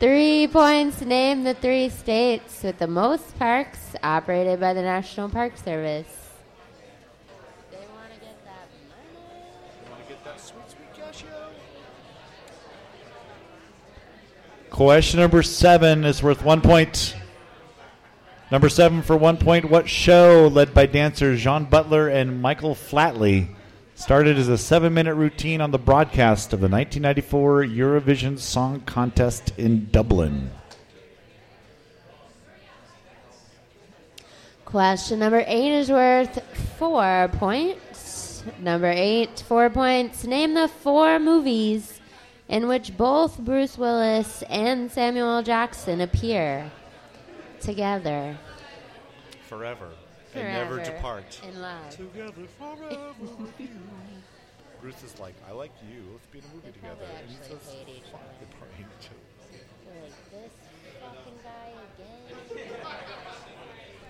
[0.00, 1.00] Three points.
[1.02, 6.08] Name the three states with the most parks operated by the National Park Service.
[7.70, 8.68] They want to get that
[14.70, 17.14] Question number seven is worth one point.
[18.50, 19.70] Number seven for one point.
[19.70, 23.54] What show, led by dancers Jean Butler and Michael Flatley,
[23.94, 29.52] started as a seven minute routine on the broadcast of the 1994 Eurovision Song Contest
[29.56, 30.50] in Dublin?
[34.64, 36.42] Question number eight is worth
[36.78, 38.42] four points.
[38.58, 40.24] Number eight, four points.
[40.24, 42.00] Name the four movies
[42.48, 46.70] in which both Bruce Willis and Samuel Jackson appear
[47.60, 48.36] together.
[49.48, 49.90] Forever.
[50.32, 50.80] Forever
[51.48, 51.90] In love.
[51.90, 53.14] Together forever.
[54.84, 56.02] Bruce is like, I like you.
[56.12, 57.06] Let's be in a movie They together.
[57.18, 57.52] And he says,
[58.12, 58.34] "Fuck, other.
[58.38, 59.16] they probably hate each other."
[60.02, 60.52] Like, this
[61.00, 61.72] fucking guy
[62.58, 62.76] again.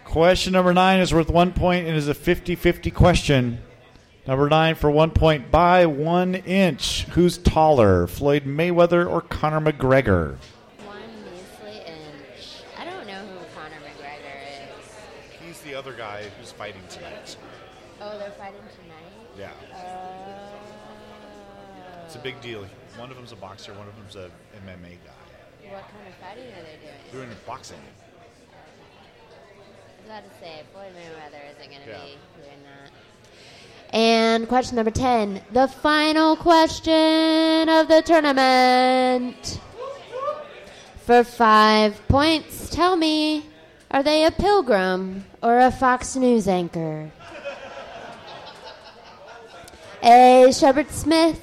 [0.05, 3.61] Question number nine is worth one point and is a 50 50 question.
[4.27, 7.05] Number nine for one point by one inch.
[7.11, 10.39] Who's taller, Floyd Mayweather or Conor McGregor?
[10.85, 12.64] One measly inch.
[12.77, 14.91] I don't know who Conor McGregor is.
[15.41, 17.37] He's the other guy who's fighting tonight.
[18.01, 19.05] Oh, they're fighting tonight?
[19.39, 19.51] Yeah.
[19.75, 20.14] Oh.
[22.15, 22.65] It's a big deal.
[22.97, 24.31] One of them's a boxer, one of them's a
[24.65, 25.73] MMA guy.
[25.73, 27.27] What kind of fighting are they doing?
[27.27, 27.77] Doing boxing.
[29.99, 32.05] I was about to say, Floyd Mayweather isn't going to Yeah.
[32.05, 33.97] be doing that.
[33.97, 39.59] And question number 10, the final question of the tournament.
[41.05, 43.47] For five points, tell me,
[43.91, 47.11] are they a pilgrim or a Fox News anchor?
[50.05, 50.53] A.
[50.53, 51.41] Shepard Smith,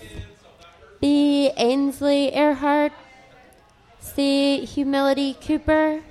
[1.02, 1.50] B.
[1.58, 2.92] Ainsley Earhardt,
[4.00, 4.64] C.
[4.66, 6.02] Humility Cooper,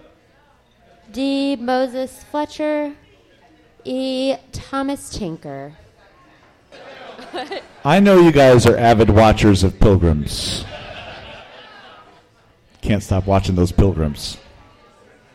[1.12, 1.55] D.
[1.55, 2.95] Moses Fletcher,
[3.84, 4.34] E.
[4.53, 5.74] Thomas Tinker.
[7.84, 10.64] I know you guys are avid watchers of pilgrims.
[12.82, 14.38] Can't stop watching those pilgrims.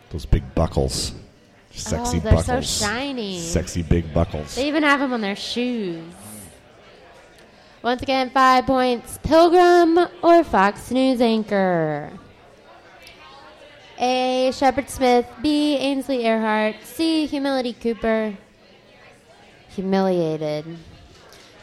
[0.09, 1.13] Those big buckles.
[1.71, 2.69] Sexy oh, they're buckles.
[2.69, 3.39] so shiny.
[3.39, 4.55] Sexy big buckles.
[4.55, 6.03] They even have them on their shoes.
[7.85, 9.19] Once again, five points.
[9.21, 12.11] Pilgrim or Fox News anchor?
[13.99, 14.51] A.
[14.55, 15.27] Shepard Smith.
[15.43, 15.75] B.
[15.75, 16.83] Ainsley Earhardt.
[16.83, 17.27] C.
[17.27, 18.35] Humility Cooper.
[19.69, 20.65] Humiliated.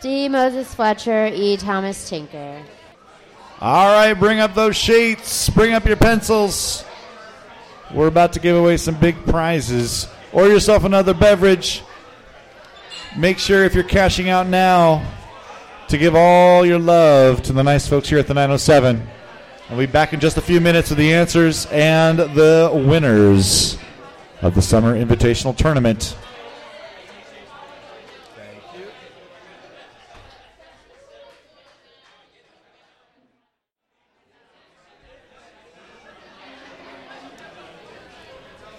[0.01, 0.29] D.
[0.29, 1.57] Moses Fletcher, E.
[1.57, 2.63] Thomas Tinker.
[3.61, 5.51] All right, bring up those sheets.
[5.51, 6.85] Bring up your pencils.
[7.93, 10.07] We're about to give away some big prizes.
[10.33, 11.83] Or yourself another beverage.
[13.17, 15.03] Make sure if you're cashing out now
[15.93, 19.07] to give all your love to the nice folks here at the 907.
[19.69, 23.77] I'll be back in just a few minutes with the answers and the winners
[24.41, 26.17] of the Summer Invitational Tournament.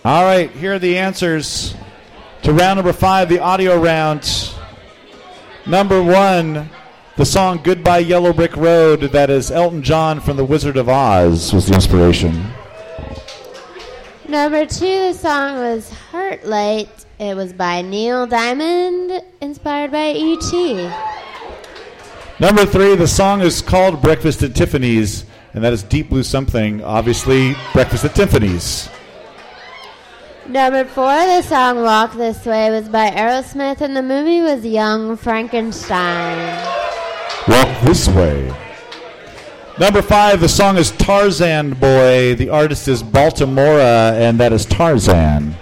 [0.04, 1.76] All right, here are the answers
[2.42, 4.52] to round number five, the audio round.
[5.68, 6.72] Number one,
[7.16, 11.54] the song Goodbye Yellow Brick Road, that is Elton John from The Wizard of Oz,
[11.54, 12.52] was the inspiration.
[14.28, 17.06] Number two, the song was Heart Light.
[17.20, 20.90] It was by Neil Diamond, inspired by E.T.
[22.40, 26.84] Number three, the song is called Breakfast at Tiffany's, and that is Deep Blue Something,
[26.84, 28.90] obviously, Breakfast at Tiffany's.
[30.48, 35.16] Number four, the song Walk This Way was by Aerosmith, and the movie was Young
[35.16, 36.38] Frankenstein.
[37.48, 38.54] Walk this way.
[39.80, 42.36] Number five, the song is Tarzan Boy.
[42.36, 45.56] The artist is Baltimora, and that is Tarzan.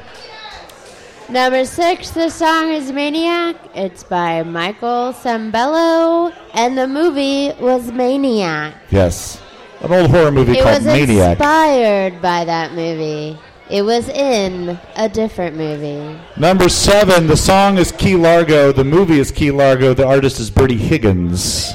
[1.29, 3.55] Number six, the song is Maniac.
[3.75, 8.73] It's by Michael Sembello, and the movie was Maniac.
[8.89, 9.39] Yes.
[9.81, 11.37] An old horror movie It called was Maniac.
[11.37, 13.37] inspired by that movie.
[13.71, 16.19] It was in a different movie.
[16.35, 18.73] Number seven, the song is Key Largo.
[18.73, 19.93] The movie is Key Largo.
[19.93, 21.71] The artist is Bertie Higgins.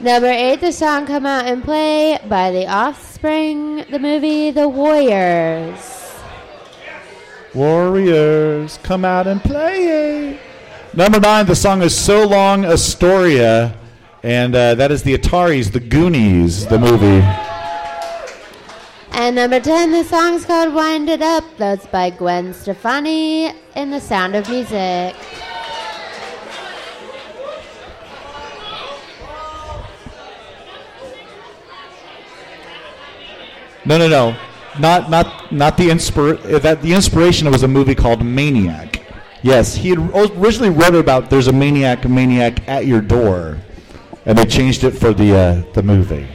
[0.00, 3.84] Number eight, the song Come Out and Play by The Offspring.
[3.92, 6.12] The movie The Warriors.
[7.54, 10.40] Warriors, come out and play.
[10.92, 13.78] Number nine, the song is So Long Astoria.
[14.24, 17.24] And uh, that is the Ataris, the Goonies, the movie.
[19.18, 21.42] And number 10, the song's called Wind It Up.
[21.56, 25.16] That's by Gwen Stefani in The Sound of Music.
[33.86, 34.36] No, no, no.
[34.78, 39.00] Not, not, not the inspir- uh, that the inspiration was a movie called Maniac.
[39.40, 43.56] Yes, he originally wrote about there's a maniac, a maniac at your door,
[44.26, 46.26] and they changed it for the uh, the movie.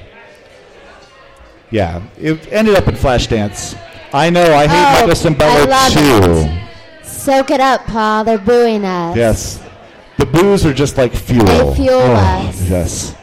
[1.72, 3.78] Yeah, it ended up in Flashdance.
[4.13, 4.43] I know.
[4.43, 6.49] I hate Oh, Michael Sembello too.
[7.01, 7.05] it.
[7.05, 8.24] Soak it up, Paul.
[8.26, 9.15] They're booing us.
[9.15, 9.63] Yes,
[10.17, 11.45] the booze are just like fuel.
[11.45, 12.69] They fuel Oh, us.
[12.69, 13.15] Yes.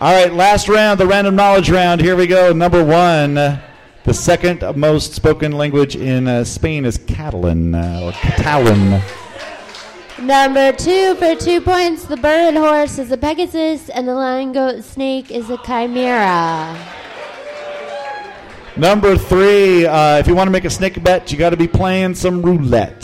[0.00, 2.00] All right, last round, the random knowledge round.
[2.00, 2.52] Here we go.
[2.52, 9.00] Number one, the second most spoken language in uh, Spain is Catalan uh, or Catalan.
[10.20, 14.84] Number two for two points, the bird horse is a Pegasus, and the lion goat
[14.84, 16.76] snake is a Chimera.
[18.76, 21.68] Number three, uh, if you want to make a snake bet, you got to be
[21.68, 23.02] playing some roulette.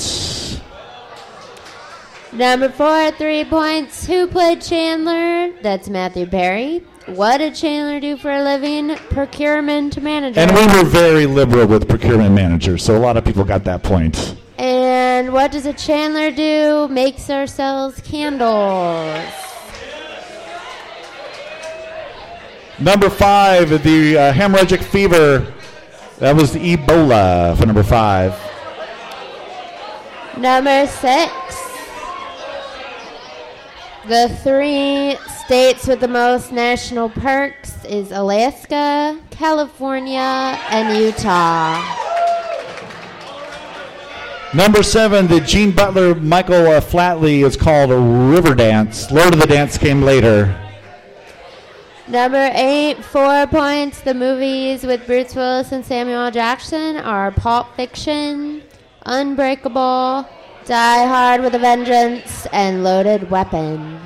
[2.32, 4.06] Number four, three points.
[4.06, 5.52] Who played Chandler?
[5.60, 6.84] That's Matthew Perry.
[7.06, 8.96] What did Chandler do for a living?
[9.10, 10.40] Procurement manager.
[10.40, 13.82] And we were very liberal with procurement managers, so a lot of people got that
[13.82, 14.36] point.
[14.56, 16.88] And what does a Chandler do?
[16.88, 19.24] Makes or sells candles.
[22.78, 25.54] Number five, the uh, hemorrhagic fever.
[26.18, 28.34] That was Ebola for number five.
[30.36, 31.32] Number six.
[34.08, 41.80] The three states with the most national parks is Alaska, California, and Utah.
[44.54, 49.12] Number seven, the Jean Butler Michael uh, Flatley is called Riverdance.
[49.12, 50.67] Lord of the Dance came later.
[52.08, 54.00] Number eight, four points.
[54.00, 58.62] The movies with Bruce Willis and Samuel Jackson are Pulp Fiction,
[59.04, 60.26] Unbreakable,
[60.64, 64.00] Die Hard with a Vengeance, and Loaded Weapon.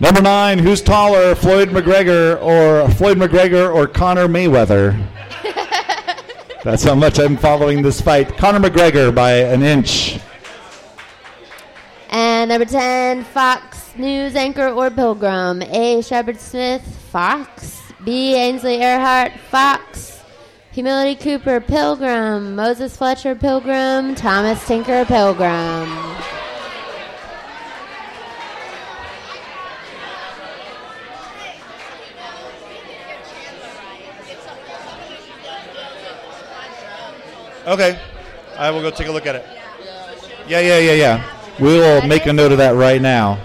[0.00, 4.98] Number nine, who's taller, Floyd McGregor or Floyd McGregor or Conor Mayweather?
[6.64, 8.38] That's how much I'm following this fight.
[8.38, 10.18] Conor McGregor by an inch.
[12.08, 15.60] And number 10, Fox News anchor or Pilgrim.
[15.60, 16.00] A.
[16.02, 17.82] Shepard Smith, Fox.
[18.04, 18.32] B.
[18.36, 20.22] Ainsley Earhardt, Fox.
[20.70, 22.54] Humility Cooper, Pilgrim.
[22.54, 24.14] Moses Fletcher, Pilgrim.
[24.14, 25.90] Thomas Tinker, Pilgrim.
[37.66, 38.00] Okay.
[38.56, 39.44] I will go take a look at it.
[40.46, 41.34] Yeah, yeah, yeah, yeah.
[41.58, 43.40] We'll make a note of that right now.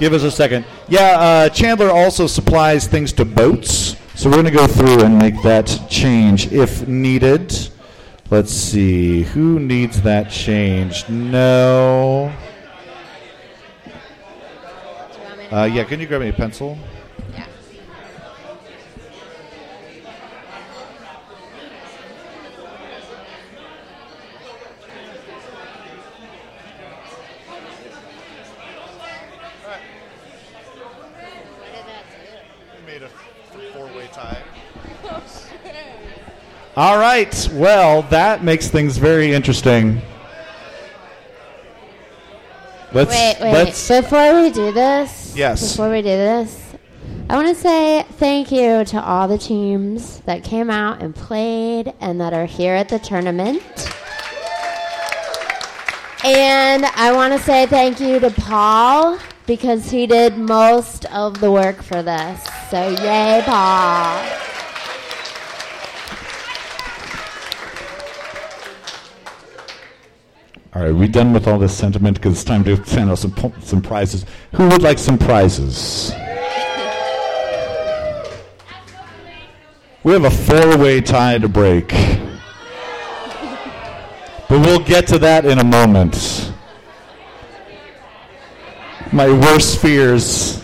[0.00, 0.64] Give us a second.
[0.88, 5.18] Yeah, uh, Chandler also supplies things to boats, so we're going to go through and
[5.18, 7.54] make that change if needed.
[8.30, 9.24] Let's see.
[9.24, 11.06] Who needs that change?
[11.10, 12.32] No.
[15.52, 16.78] Uh, yeah, can you grab me a pencil?
[17.34, 17.44] Yeah.
[32.86, 33.08] made a
[33.72, 34.42] four-way tie.
[36.76, 37.48] All right.
[37.52, 40.00] Well, that makes things very interesting.
[42.92, 43.52] Let's Wait, wait.
[43.52, 45.72] let's Before we do this, Yes.
[45.72, 46.74] Before we do this,
[47.28, 51.94] I want to say thank you to all the teams that came out and played
[52.00, 53.62] and that are here at the tournament.
[56.24, 61.50] And I want to say thank you to Paul because he did most of the
[61.50, 62.42] work for this.
[62.70, 64.22] So yay, Paul.
[70.72, 73.34] All right, we're done with all this sentiment because it's time to send out some
[73.60, 74.24] some prizes.
[74.54, 76.12] Who would like some prizes?
[80.04, 81.88] We have a four-way tie to break,
[84.48, 86.52] but we'll get to that in a moment.
[89.12, 90.62] My worst fears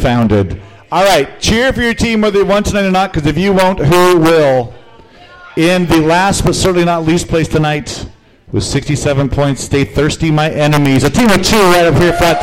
[0.00, 0.58] founded.
[0.90, 3.52] All right, cheer for your team whether you won tonight or not, because if you
[3.52, 4.72] won't, who will?
[5.58, 8.08] In the last but certainly not least place tonight,
[8.52, 11.04] with 67 points, stay thirsty, my enemies.
[11.04, 12.38] A team of two right up here front.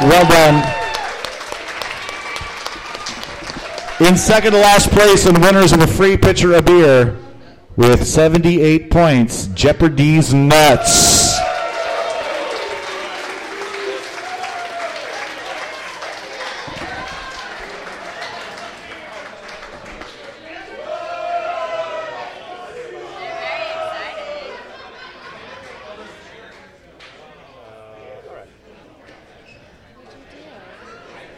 [0.00, 0.72] Well done.
[3.98, 7.18] In second to last place and winners of a free pitcher of beer
[7.76, 11.15] with 78 points, Jeopardy's Nuts.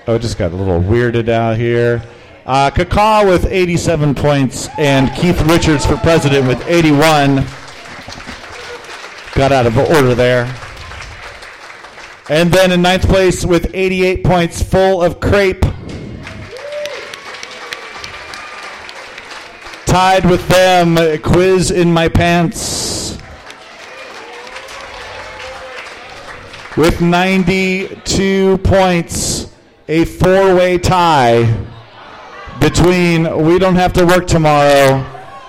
[0.09, 2.03] Oh, it just got a little weirded out here.
[2.47, 2.71] Uh,
[3.27, 7.45] with 87 points and Keith Richards for president with 81.
[9.35, 10.45] Got out of order there.
[12.31, 15.61] And then in ninth place with 88 points, full of crepe.
[19.85, 23.19] Tied with them, quiz in my pants.
[26.79, 29.49] With 92 points,
[29.89, 31.45] a four way tie
[32.61, 34.99] between We Don't Have to Work Tomorrow,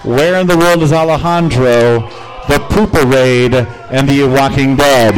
[0.04, 2.00] Where in the World is Alejandro,
[2.48, 5.16] The Pooperade, and The Walking Dead.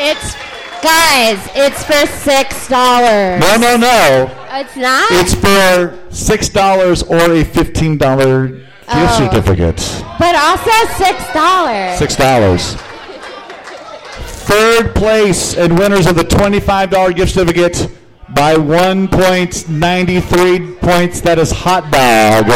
[0.00, 0.34] It's
[0.82, 3.40] guys, it's for six dollars.
[3.40, 4.30] No, no, no.
[4.52, 5.06] It's not.
[5.10, 9.18] It's for $6 or a $15 gift Oh.
[9.18, 10.02] certificate.
[10.18, 11.98] but also six dollars.
[11.98, 12.78] $6.
[14.48, 17.90] Third place and winners of the $25 gift certificate
[18.30, 21.20] by 1.93 points.
[21.20, 22.46] That is hot dog.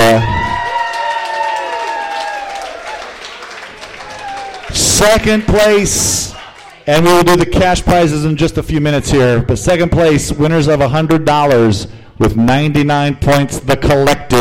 [4.75, 6.35] Second place,
[6.87, 9.43] and we will do the cash prizes in just a few minutes here.
[9.43, 14.41] But second place, winners of $100 with 99 points, the collective.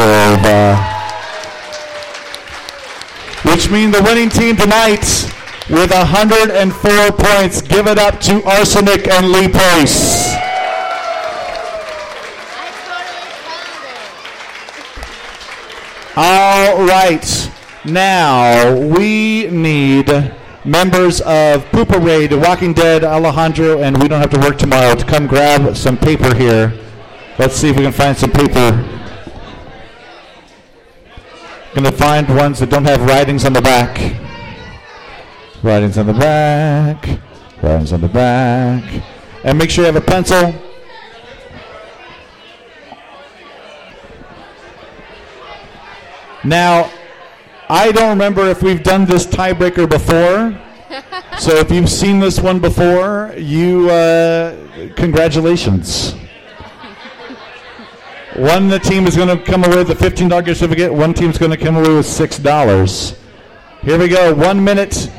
[3.43, 5.03] Which means the winning team tonight
[5.71, 7.61] with 104 points.
[7.61, 10.35] Give it up to Arsenic and Lee Pace.
[16.17, 17.51] All right.
[17.85, 20.07] Now we need
[20.65, 25.25] members of Pooperade, Walking Dead, Alejandro, and We Don't Have to Work Tomorrow to come
[25.25, 26.77] grab some paper here.
[27.39, 28.87] Let's see if we can find some paper.
[31.73, 33.97] Gonna find ones that don't have writings on the back.
[35.63, 37.19] Writings on the back.
[37.61, 39.03] Writings on the back.
[39.43, 40.55] And make sure you have a pencil.
[46.43, 46.91] Now,
[47.69, 50.59] I don't remember if we've done this tiebreaker before.
[51.39, 56.15] so if you've seen this one before, you uh, congratulations.
[58.35, 60.91] One the team is going to come away with a fifteen dollar gift certificate.
[60.91, 63.19] One team is going to come away with six dollars.
[63.81, 64.33] Here we go.
[64.33, 65.11] One minute.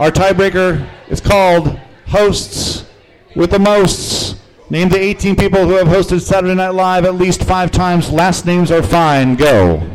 [0.00, 2.86] Our tiebreaker is called hosts
[3.36, 4.40] with the mosts.
[4.70, 8.10] Name the 18 people who have hosted Saturday Night Live at least five times.
[8.10, 9.36] Last names are fine.
[9.36, 9.86] Go.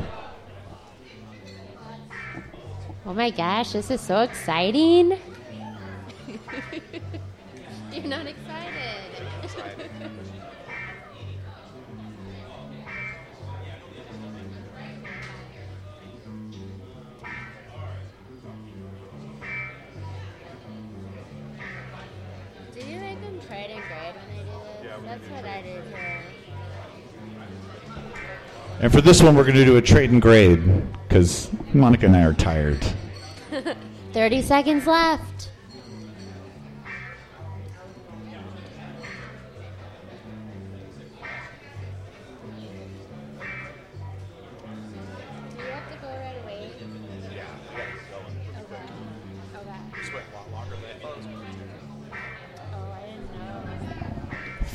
[3.03, 5.09] Oh my gosh, this is so exciting.
[7.91, 8.44] You're not excited.
[25.15, 26.23] That's what I did here.
[28.81, 30.61] And for this one, we're going to do a trade and grade
[31.07, 32.85] because Monika and I are tired.
[34.13, 35.34] 30 seconds left.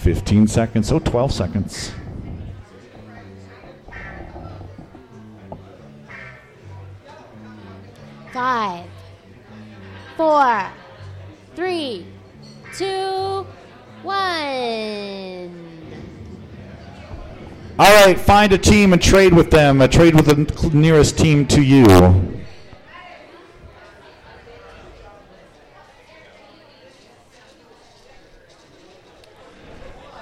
[0.01, 1.93] 15 seconds, so 12 seconds.
[8.33, 8.87] Five,
[10.17, 10.67] four,
[11.55, 12.07] three,
[12.75, 13.47] two,
[14.03, 15.61] one.
[17.79, 19.83] All right, find a team and trade with them.
[19.83, 22.40] Uh, trade with the nearest team to you.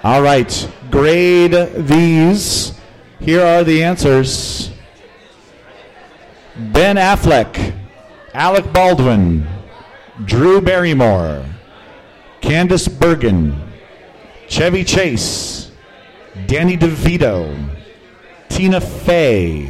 [0.01, 2.71] All right, grade these.
[3.19, 4.71] Here are the answers
[6.55, 7.77] Ben Affleck,
[8.33, 9.45] Alec Baldwin,
[10.23, 11.43] Drew Barrymore,
[12.39, 13.61] Candice Bergen,
[14.47, 15.69] Chevy Chase,
[16.47, 17.77] Danny DeVito,
[18.47, 19.69] Tina Fey,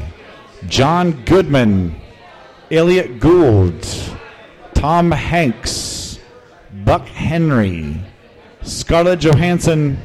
[0.68, 2.00] John Goodman,
[2.70, 3.84] Elliott Gould,
[4.76, 6.20] Tom Hanks,
[6.86, 8.00] Buck Henry,
[8.62, 9.98] Scarlett Johansson,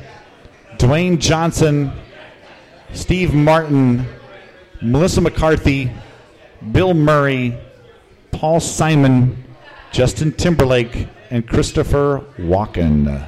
[0.84, 1.90] Dwayne Johnson,
[2.92, 4.06] Steve Martin,
[4.82, 5.90] Melissa McCarthy,
[6.72, 7.56] Bill Murray,
[8.32, 9.44] Paul Simon,
[9.92, 13.26] Justin Timberlake, and Christopher Walken.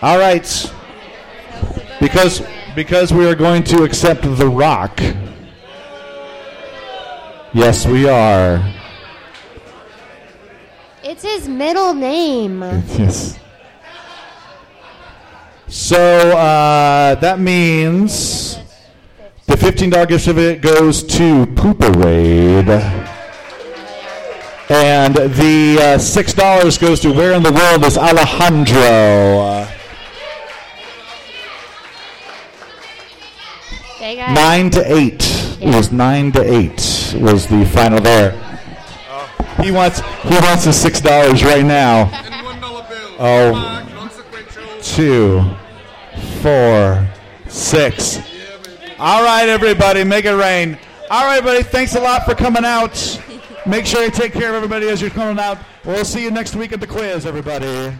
[0.00, 0.72] All right.
[2.00, 2.42] Because
[2.74, 4.98] because we are going to accept the rock.
[7.52, 8.64] Yes, we are.
[11.06, 12.62] It's his middle name.
[12.98, 13.38] Yes.
[15.66, 15.98] So
[16.36, 18.58] uh, that means
[19.46, 22.68] the fifteen dollar gift certificate goes to Pooperade,
[24.70, 29.66] and the uh, six dollars goes to Where in the World is Alejandro?
[34.34, 35.22] Nine to eight.
[35.60, 38.43] It was nine to eight was the final there.
[39.62, 42.10] He wants he wants the six dollars right now.
[43.18, 44.10] Oh,
[44.82, 45.42] two,
[46.42, 47.08] four,
[47.48, 48.18] six.
[48.98, 50.78] All right, everybody, make it rain.
[51.10, 53.20] All right, everybody, thanks a lot for coming out.
[53.66, 55.58] Make sure you take care of everybody as you're coming out.
[55.84, 57.92] We'll see you next week at the quiz, everybody.